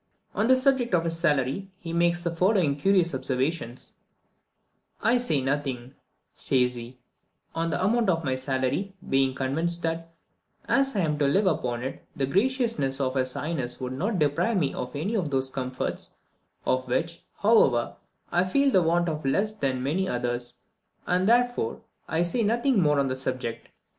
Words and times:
On 0.33 0.47
the 0.47 0.55
subject 0.55 0.95
of 0.95 1.05
his 1.05 1.19
salary, 1.19 1.69
he 1.77 1.93
makes 1.93 2.21
the 2.21 2.31
following 2.35 2.75
curious 2.75 3.13
observations: 3.13 3.97
"I 4.99 5.19
say 5.19 5.41
nothing," 5.41 5.93
says 6.33 6.73
he, 6.73 6.97
"on 7.53 7.69
the 7.69 7.79
amount 7.85 8.09
of 8.09 8.23
my 8.23 8.33
salary; 8.35 8.95
being 9.07 9.35
convinced 9.35 9.83
that, 9.83 10.11
as 10.67 10.95
I 10.95 11.01
am 11.01 11.19
to 11.19 11.27
live 11.27 11.45
upon 11.45 11.83
it, 11.83 12.03
the 12.15 12.25
graciousness 12.25 12.99
of 12.99 13.13
his 13.13 13.33
highness 13.33 13.79
would 13.79 13.93
not 13.93 14.17
deprive 14.17 14.57
me 14.57 14.73
of 14.73 14.95
any 14.95 15.13
of 15.15 15.29
those 15.29 15.51
comforts, 15.51 16.15
of 16.65 16.87
which, 16.87 17.21
however, 17.35 17.95
I 18.31 18.45
feel 18.45 18.71
the 18.71 18.81
want 18.81 19.07
of 19.07 19.23
less 19.23 19.53
than 19.53 19.83
many 19.83 20.09
others; 20.09 20.55
and, 21.05 21.29
therefore, 21.29 21.81
I 22.07 22.23
say 22.23 22.41
nothing 22.41 22.81
more 22.81 22.99
on 22.99 23.07
the 23.07 23.15
subject. 23.15 23.69